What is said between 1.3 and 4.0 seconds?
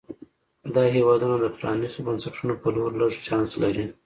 د پرانیستو بنسټونو په لور لږ چانس لري.